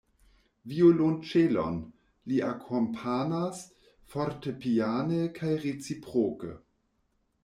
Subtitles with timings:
[0.69, 1.75] Violonĉelon;
[2.31, 3.59] li akompanas
[4.13, 6.51] fortepiane kaj reciproke.